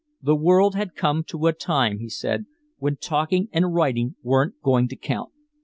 [0.19, 2.47] The world had come to a time, he said,
[2.79, 5.31] when talking and writing weren't going to count.